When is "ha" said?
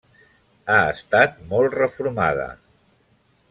0.69-0.77